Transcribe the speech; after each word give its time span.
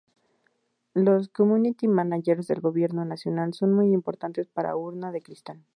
Los 0.95 1.29
community 1.29 1.87
managers 1.87 2.47
del 2.47 2.59
gobierno 2.59 3.05
nacional 3.05 3.53
son 3.53 3.71
muy 3.73 3.93
importantes 3.93 4.47
para 4.49 4.75
Urna 4.75 5.11
de 5.11 5.21
Cristal. 5.21 5.61